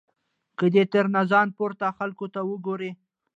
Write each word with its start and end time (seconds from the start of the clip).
که 0.57 0.65
دی 0.73 0.83
تر 0.93 1.05
ځان 1.31 1.47
پورته 1.57 1.87
خلکو 1.97 2.25
ته 2.33 2.39
وګوري. 2.49 2.91